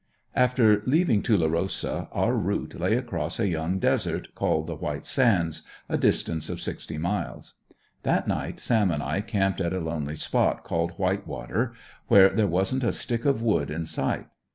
[0.33, 5.95] After leaving Tulerosa our route lay across a young desert, called the "White Sands," a
[5.95, 7.53] distance of sixty miles.
[8.01, 11.73] That night Sam and I camped at a lonely spot called "White Water,"
[12.07, 14.25] where there wasn't a stick of wood in sight.